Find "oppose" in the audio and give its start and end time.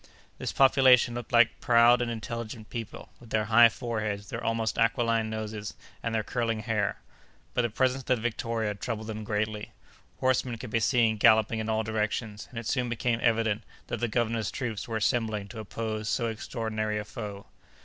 15.59-16.09